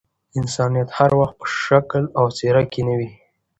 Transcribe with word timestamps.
انسانيت 0.39 0.89
هر 0.97 1.11
وخت 1.19 1.35
په 1.39 1.45
شکل 1.65 2.03
او 2.17 2.25
څهره 2.37 2.63
کي 2.71 2.81
نه 2.87 2.93
وي. 2.99 3.09